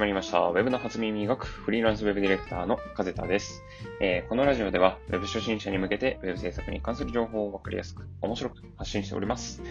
[0.00, 0.40] まりました。
[0.48, 3.62] ウェブの初耳学フリーランスウェブディレクターの風田です。
[4.00, 9.60] えー、このラジオでは、ウェブ初心者に向けてウェブ制作に関する情報をわかりやすく、面白く発信しております。
[9.60, 9.66] は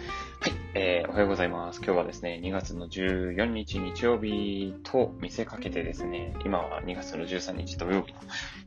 [0.47, 1.77] い、えー、おはようございます。
[1.77, 8.19] 今日はですね、2月の14日日曜日と見せかけてですね、今は2月の13日土曜日の、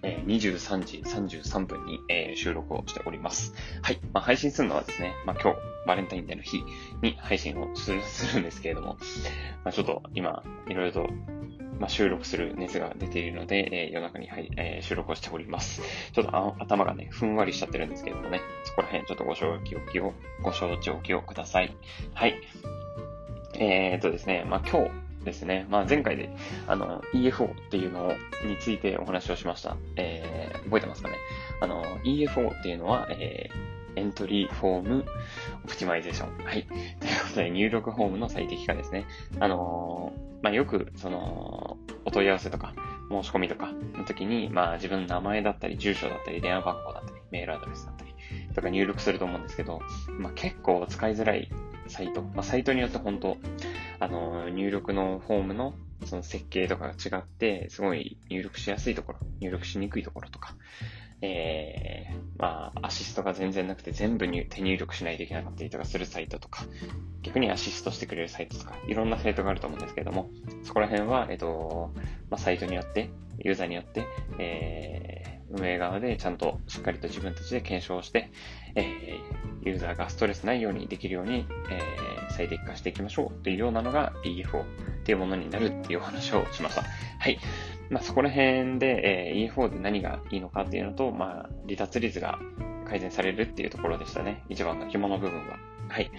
[0.02, 3.54] えー、23時33分に、えー、収録をしております。
[3.82, 6.64] はい、まあ、配信するのはですね、まあ、今日、バレンタインデーの日
[7.02, 8.96] に配信を するんですけれども、
[9.62, 11.08] まあ、ちょっと今、いろいろと、
[11.78, 15.82] まあ、収録する熱が出ているので、えー、夜中に、はいえー、収録をしております。
[16.12, 20.12] ちょっと頭がね、ふんわりしちゃってるんですけれどもね、そこら辺ちょっとご承知おきを、
[20.42, 21.76] ご承知おきをください。
[22.14, 22.34] はい。
[23.54, 24.90] えー、っとですね、まあ、今日
[25.24, 26.30] ですね、まあ、前回で、
[26.66, 28.12] あの、EFO っていうの
[28.44, 29.76] についてお話をしました。
[29.96, 31.14] えー、覚えてますかね？
[31.60, 35.04] あの、EFO っていうのは、えー、エントリーフォーム
[35.64, 36.44] オプティマイゼーション。
[36.44, 36.66] はい。
[36.66, 39.06] ということで、入力フォームの最適化ですね。
[39.40, 42.74] あのー、まあ、よく、その、お問い合わせとか、
[43.10, 48.14] 申し込みとかの時に、まあ、自分の名前だったり、住所だったり、電話番号だったり、メールアドレスだったり、
[48.54, 49.80] とか入力すると思うんですけど、
[50.18, 51.48] まあ、結構使いづらい
[51.88, 52.22] サイト。
[52.22, 53.36] まあ、サイトによって本当、
[54.00, 55.74] あのー、入力のフォームの
[56.06, 60.54] その設計とかが違って、すごい入力しやすいところ、入力しにくいところとか、
[61.22, 66.64] えー、まあ、アシストが全然なくて全部に手入力しないといけなかったりとかするサイトとか、
[67.22, 70.30] 逆にアシストしてくれるサイトとか、いろんなサイトがあると思うんですけれども、
[70.64, 71.92] そこら辺は、えっと、
[72.28, 74.04] まあ、サイトによって、ユーザーによって、
[74.38, 78.30] えー、運営側でちゃんとしっかりと自分たちで検証して、
[78.74, 84.66] えー、ユーザーがストレスないようにできるように、えー、最適化していきましょうというようなのが EFO っ
[85.04, 86.82] ていうものになるっていうお話をしました。
[86.82, 87.38] はい。
[87.90, 92.38] まあ、そこら辺で、えー、E4 で何がいいのかっていうのと、まあ、離脱率が
[92.88, 94.44] 改善されるっていうところでしたね。
[94.48, 95.58] 一番の肝の部分は。
[95.88, 96.10] はい。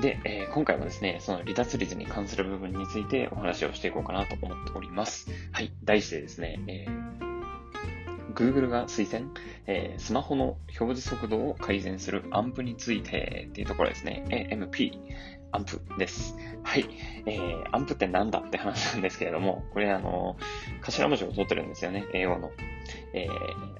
[0.00, 5.28] で、えー、今回はですね、その離脱率に関する部分についてお話をしていこうかなと思っております。
[5.52, 5.72] はい。
[5.84, 9.32] 題してですね、えー、Google が推薦、
[9.66, 14.24] えー、スマホの表示速度を改善するアンプについてっていうところですね。
[14.28, 14.92] AMP。
[15.52, 16.36] アンプです。
[16.62, 16.88] はい。
[17.26, 20.36] えー、アンプってなんだって話なんですけれども、これあの、
[20.82, 22.50] 頭文字を取ってるんですよね、英語の。
[23.12, 23.30] えー、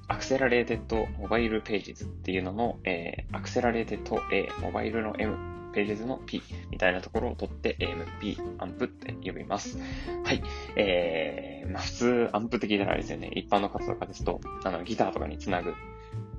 [0.07, 5.37] Accelerated Mobile Pages っていうのの、えー、 Accelerated A、モバイルの M、
[5.73, 6.41] ページズの P
[6.71, 9.77] みたいなところを取って AMP、アンプって呼びます。
[10.23, 10.41] はい。
[10.75, 15.73] えー、まあ普通アンプって聞いたらあれですよね、一般の方とかですと、あの、ギターとかにつなぐ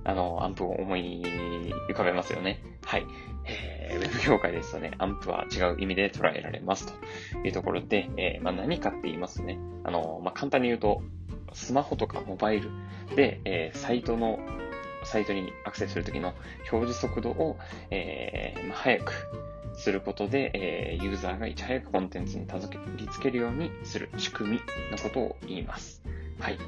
[0.04, 1.22] あの、アンプを思い
[1.90, 2.62] 浮かべますよね。
[2.84, 3.06] はい。
[3.44, 6.86] えー、ウェブ業界ですとね、アンプは違う意味で捉えられます
[7.32, 11.02] というところで、えー、まあ、何かって言いますとね、あの、まあ、簡単に言うと、
[11.52, 12.70] スマホとかモバイル
[13.16, 14.38] で、えー、サイトの、
[15.04, 16.34] サイトにアクセスするときの
[16.70, 17.56] 表示速度を、
[17.90, 19.12] えー、まあ、早く
[19.74, 26.02] することで、えー、ユーザーがいち早くコンテンツにたどり着けるようにする仕組みのことを言います。
[26.38, 26.58] はい。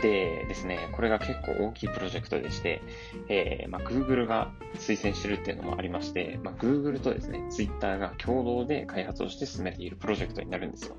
[0.00, 2.82] でですね、これが結構大きいプロジェクトでして、
[3.28, 10.96] えー、まあ、Google が推薦してるっていうのもありまして、まあ、Google とですね、Twitter が共同で開発をして進めているプロジェクトになるんですよ。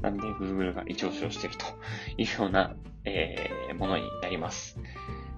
[0.00, 1.66] なんで Google が一押しをしていると
[2.16, 2.74] いうような、
[3.04, 4.78] えー、ものになります。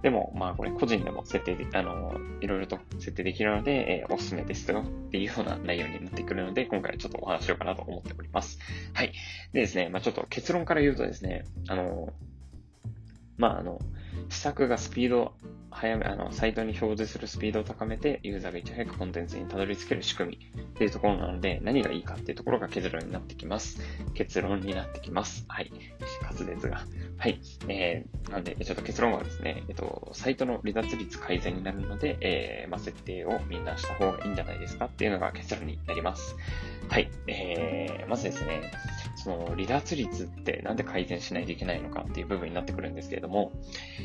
[0.02, 8.58] でも、まあこれ個人でも設定で、あの、いろいろと設定できるので、えー、おすすめですよっていうような内容になってくるので、今回はちょっとお話しようかなと思っております。
[8.94, 9.12] はい。
[9.52, 12.12] でですね、まあちょっと結論から言うとですね、あの、
[13.38, 13.80] まあ、あの、
[14.28, 15.32] 施策がスピードを
[15.70, 23.80] 早め、あの、サイトに表示するスピードを高めて、ユーザーがいち早くコンテンツにたどり着ける仕組みっていうところなので、何がいいかっていうところが結論になってきます。
[24.14, 25.44] 結論になってきます。
[25.48, 25.70] はい。
[26.22, 26.84] 滑舌が。
[27.16, 27.40] はい。
[27.68, 36.34] えー、なんで、ちょっと結論はですね、えっと、サイトの離脱率改善になるので、えー、まあ、設定をみんなした方がいいんじゃないですかっていうのが結論になります。
[36.88, 37.10] はい。
[37.26, 38.72] えー、まずですね、
[39.18, 43.52] その離脱率ってなんで改善しないといけないのかっていう部分になってくるんですけれども、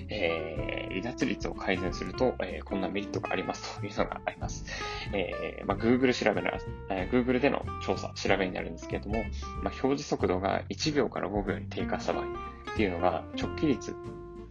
[0.09, 4.66] えー、離脱率を改善すると、えー、こんなメリットがありますというのがあります。
[5.14, 6.59] えー、まあ、Google 調べなら、
[6.90, 9.23] え、Google での調査、調べになるんですけれども、
[9.61, 13.96] まあ、表示速度が1秒から5秒に低下した場合っていうのが直帰率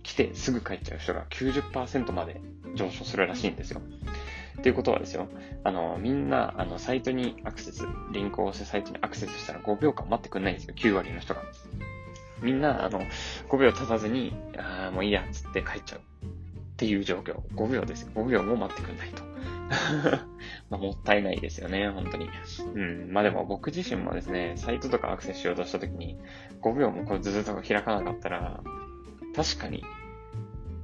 [0.02, 2.40] 来てすぐ帰っちゃう人が90%まで
[2.74, 3.80] 上昇するらしいんですよ。
[4.62, 5.26] っていうことはですよ、
[5.64, 11.42] あの、みんな、あの、サイトにアクセス、リンクを押してサイトにアクセスしたら5秒間待ってくんないんですよ、9割の人が。
[12.40, 13.02] みんな、あの、
[13.48, 15.98] 5秒経たずに、ああ、もういいや、つって帰っちゃう。
[15.98, 16.02] っ
[16.76, 17.40] ていう状況。
[17.56, 18.12] 5秒ですよ。
[18.14, 19.24] 5秒も待ってくんないと。
[20.70, 22.28] まあ、もったいないですよね、本当に。
[22.72, 23.12] うん。
[23.12, 26.18] まあでも僕自身もですね、サイトとかアクセスしようとしたときに、
[26.60, 28.60] 5秒もこうずっと開かなかったら、
[29.34, 29.84] 確かに、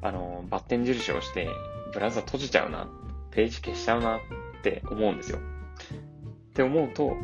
[0.02, 1.48] あの、バッテン印をして、
[1.92, 2.88] ブラウザ閉じちゃうな、
[3.30, 4.20] ページ消しちゃうなっ
[4.62, 5.38] て思うんですよ。
[5.38, 5.40] っ
[6.54, 7.16] て思うと、こ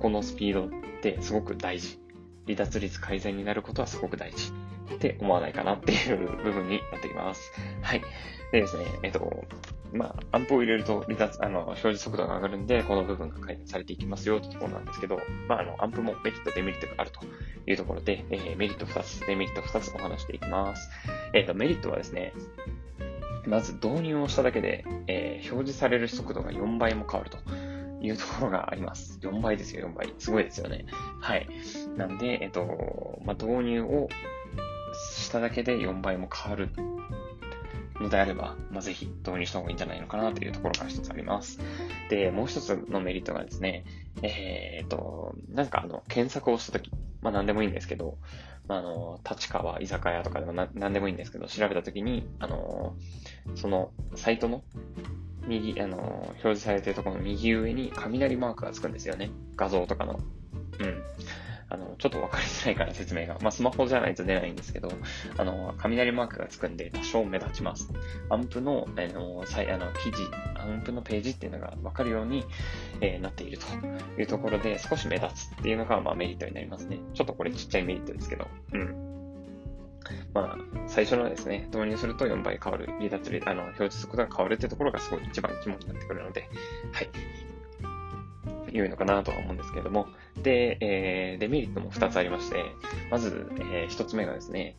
[0.00, 0.70] このスピードっ
[1.00, 1.98] てすごく大事
[2.46, 4.52] 離脱率改善になることはすごく大事
[4.94, 7.52] って思わないかなっていう部分になってきます。
[7.82, 8.02] はい。
[8.52, 9.44] でですね、えっと、
[9.92, 17.20] まあ、アンプを入れると離脱、あの、表示速度が上がるんで、この部分が改善されていきますよってところなんですけど、まあ、あの、アンプもメリット、デメリットがあると
[17.66, 20.90] いうところで、えー、メリット2つ、デメリット2つお話していきます。
[21.32, 22.32] えっ、と、メリットはですね、
[23.46, 27.38] まず導入をしただけで、えー、表示される速度が4倍も変わると
[28.00, 29.18] いうところがあります。
[29.22, 30.12] 4倍ですよ、4倍。
[30.18, 30.86] すごいですよね。
[31.20, 31.48] はい。
[31.96, 34.08] なんで、えっ、と、まあ、導入を
[34.92, 36.68] しただけで4倍も変わる
[38.00, 41.58] のであれば、まあ、ぜひ導入した方がいいんじゃないのかなというところが一つあります。
[42.10, 43.84] で、もう一つのメリットがですね、
[44.22, 46.90] えっ、と、なんかあの、検索をしたとき、
[47.22, 48.18] まあ何でもいいんですけど、
[48.68, 52.94] まあの、立川居酒屋とかでも何でもいいんですけど、調べたときに、あの、
[53.54, 54.62] そのサイトの
[55.46, 59.30] 右、あの、表示されてるところの右上に雷マークがつくんですよね。
[59.56, 60.20] 画像とかの。
[60.78, 61.02] うん。
[61.68, 63.38] あの、ちょっとわかりづらいから説明が。
[63.40, 64.92] まあ、スマホじゃないと出ないんですけど、
[65.38, 67.90] あの、雷マークがつくんで多少目立ちます。
[68.28, 70.28] アンプの、あの、さいあの記事、
[70.62, 72.44] アンプのページっていうのがわかるように、
[73.00, 73.66] え、なっていると
[74.20, 76.98] いうところで少し目立つっていうのが、まあ、メリットになりますね。
[77.14, 79.12] ちょっとこれちっちゃいメリットですけど、うん。
[80.34, 86.48] まあ、最初のですね、導入すると4倍変わる、離脱率、あの、表示速度が変わるっていうところがすごい一番肝になってくるので、
[86.92, 87.08] はい。
[88.72, 90.08] 良いのかなとは思うんですけれども、
[90.42, 92.64] で、えー、デメリットも2つありまして、
[93.10, 94.76] まず、えー、1つ目がですね、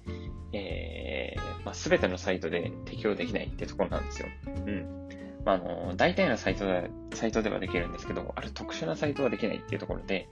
[0.51, 4.27] えー、まあ、全てのサイトで適用できないってところなんですよ。
[4.47, 5.02] うん。
[5.45, 10.27] まあ、あの、大体のサイトで、サイトではできるんですけど、ある特殊なサイトはできないっていうところで、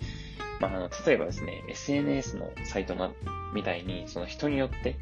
[0.60, 3.12] まあ、あの、例えばですね、SNS のサイトな、
[3.54, 4.98] みたいに、その人によって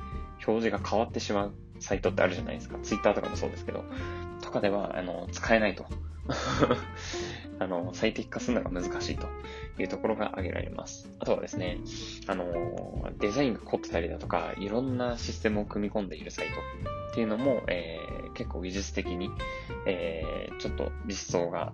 [0.47, 1.53] 表示が変わってしまう。
[1.79, 2.77] サイトってあるじゃないですか。
[2.81, 3.83] Twitter とかもそうですけど、
[4.41, 5.85] とかでは、あの、使えないと。
[7.59, 9.27] あの、最適化するのが難しいと
[9.79, 11.11] いうところが挙げられます。
[11.19, 11.79] あとはですね、
[12.27, 16.53] あの、デザインが凝ってたりだとか、いろんなシステムを組み込んでいるサイト
[17.11, 19.31] っていうのも、えー、結構技術的に、
[19.85, 21.73] えー、ちょっと実装が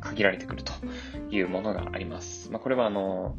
[0.00, 0.72] 限られてくると
[1.30, 2.50] いうものがあります。
[2.50, 3.36] まあ、これはあの、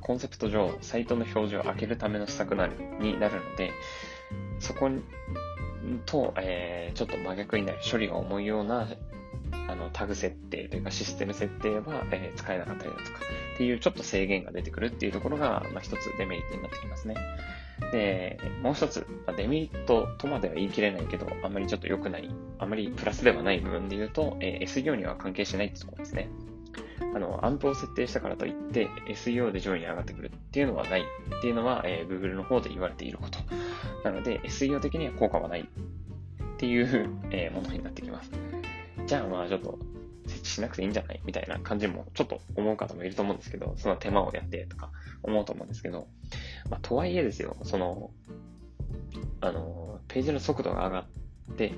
[0.00, 3.70] コンセプト上、サイトの表示を開けるための施策なるになるので、
[4.60, 4.90] そこ
[6.06, 8.88] と、えー、ちょっと真逆になる処理が重いような
[9.68, 13.18] あのタグ設定というかシステム設定は、えー、使えなかったりだとか
[13.54, 17.16] っていうちょっと制限が出てくるっていうところが、まあ、一つデメリットになってきますね。
[17.92, 26.28] で、もう一つ、まあ、デメリットとまでは言い切れないけど、あんまりちょっと良くない、あんまりプラスではない部分で言うと、えー、SEO には関係しないってところですね。
[27.14, 33.38] あの、アンプを設定したからといって SEO で上位に上がってくるっていうのはないっていうのは、えー、Google の方で言われていること。
[34.04, 35.64] なので、SEO 的には効果はないっ
[36.56, 38.30] ていう、 え、ものになってきます。
[39.06, 39.78] じゃあまあちょっと
[40.26, 44.90] 設置しなくていいんじゃないみたいな感じもちょっと思う方もいると思うんですけど、その手間をやってとか
[45.22, 46.08] 思うと思うんですけど、
[46.68, 48.10] まあとはいえですよ、その、
[49.40, 51.00] あの、ページの速度が上が
[51.52, 51.72] って、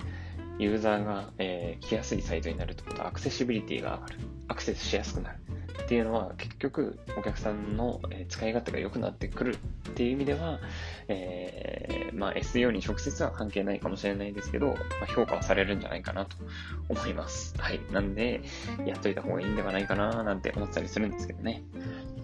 [0.60, 4.18] ユーザーが、えー、来やすいサイトになるってことはアクセシビリティが上がる。
[4.48, 5.38] アクセスしやすくなる。
[5.84, 10.60] っていうのは結局お客さんの使い勝手が良くなってくるっていう意味では、
[11.08, 16.36] えー、まあ、SEO に直接は関係ないかもしれないですけど、まあ、評価はされるんじゃないかなと
[16.88, 17.54] 思います。
[17.58, 17.80] はい。
[17.90, 18.42] なんで、
[18.84, 21.62] やっといた方がいいんではないかななんて思ったりするんですけどね。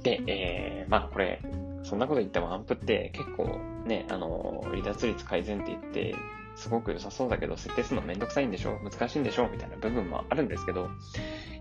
[0.02, 1.40] で、えー、まあこれ、
[1.82, 6.14] そんなこと言ってもアンプって結構ね、あの、離脱率改善って言って、
[6.56, 10.88] すごく良さそうだけど、設定するのめんどくさいんでしょ難しいんでしょみたいな部分もあるんですけど、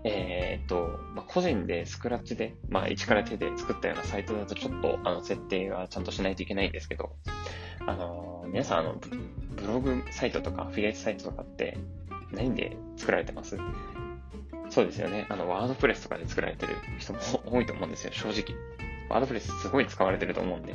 [0.04, 7.12] えー、っと、まあ、個人でスクラッチで、まあ、一から手で作ったようなサイトだとちょっと、あの、設定はちゃんとしないといけないんですけど、
[7.86, 11.76] あのー、皆さん、あの、ブログサイトとか、アフィリエイトサイトとかって、
[12.32, 13.56] 何で作られてます
[14.70, 15.26] そうですよね。
[15.28, 18.56] あの、ワードプレスとかで作られてる人も多いと思うんですよ、正直。
[19.08, 20.74] ワードプレスすごい使われてると思うんで。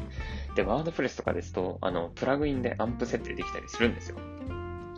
[0.56, 4.18] で、ワードプレスとかですと、あの、プラグインでアンプ設定できたりするんですよ。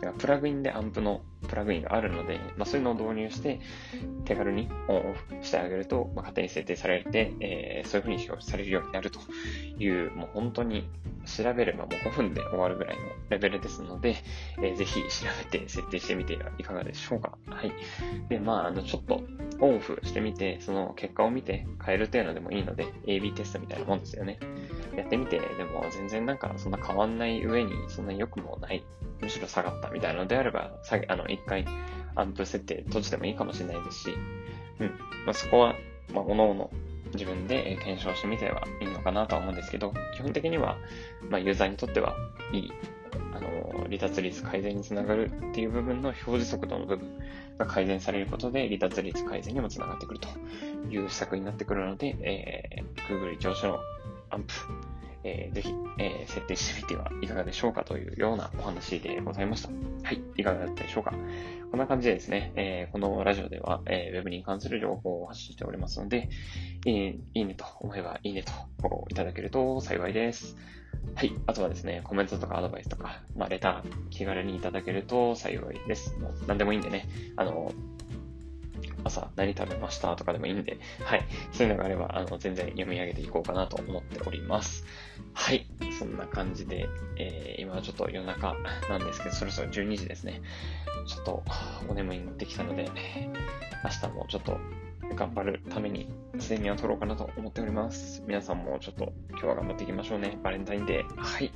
[0.00, 3.60] からプラグインでアンプのプラグインがあるので、まあ、そういうのを導入して、
[4.24, 9.20] 手軽にオンオフしてあげると、まあ、勝手に設定されて、えー、そういう風に使用されるようになると
[9.78, 10.88] いう、もう本当に
[11.24, 14.16] 調べればもう5分で終わるぐらいのレベルですので、
[14.58, 17.36] えー、ぜひ調べて設定してみてはいかがでしょうか。
[17.48, 17.72] はい。
[18.28, 19.22] で、まあ、あの、ちょっと
[19.60, 24.38] オンオフしてみて、その結果を見て変えるというのでもいいので、AB テストみたいなもんですよね。
[24.96, 28.84] やってみて、でも全然なんかそんな変わんない上にそんな良くもない、
[29.20, 31.64] むしろ下がったみたいなのであれば、下げ、あの、一回
[32.14, 34.10] アンプ設定閉じてもいいかもしれないですし、
[34.80, 34.88] うん。
[35.24, 35.74] まあ、そこは、
[36.12, 36.70] まあ、各々
[37.14, 40.76] 自分で検証してみてはいいのかなとは思うんですけど、基本的には、
[41.28, 42.14] まあ、ユーザーにとっては
[42.52, 42.72] いい、
[43.34, 47.18] あの、離脱率改善につながるっていう部分の表示速度の部分
[47.58, 50.28] が改善されることで、離脱率改善にもつながってくると
[50.90, 53.78] いう施策になってくるので、えー、Google 上昇の
[54.30, 54.54] アンプ、
[55.24, 59.70] えー、ぜひ、えー、設定してみてはいかがでしょうかというようなお話でございました。
[60.02, 61.12] はい、いかがだったでしょうか。
[61.70, 66.28] こんな感じでですね、えー、このラジオでは、えー、Web に関する情報を発信しておりますので、
[66.86, 70.56] えー、いいねと思えばいいねとフォローいただけると幸いです。
[71.14, 71.32] はい。
[71.46, 76.16] あとはですね、コメントとかアドバイスとか、まあ、レター、気軽にいただけると幸いです。
[76.18, 77.72] もう何でもいいんでね、あの、
[79.04, 81.26] 朝何食べましたとかでもいいんで、はい。
[81.52, 84.84] そういうのがあれば、あの、全然読み上げていこうかなと思っております。
[85.32, 85.66] はい。
[85.98, 88.56] そんな感じで、えー、今はちょっと夜中
[88.88, 90.42] なんですけど、そろそろ12時ですね。
[91.06, 91.42] ちょっと、
[91.88, 92.90] お眠いになってきたので、
[93.84, 94.58] 明日もちょっと
[95.14, 98.22] 頑張るために睡眠を取ろうかなと思っております。
[98.26, 100.38] 皆さんもちょっと今日は頑張っていきましょうね。
[100.42, 101.16] バレンタインデー。
[101.16, 101.52] はい。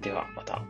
[0.00, 0.62] ではまた。